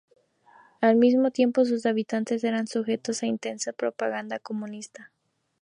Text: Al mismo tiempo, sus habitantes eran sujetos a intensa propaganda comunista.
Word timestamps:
Al 0.79 0.95
mismo 0.95 1.29
tiempo, 1.29 1.63
sus 1.63 1.85
habitantes 1.85 2.43
eran 2.43 2.65
sujetos 2.65 3.21
a 3.21 3.27
intensa 3.27 3.71
propaganda 3.71 4.39
comunista. 4.39 5.11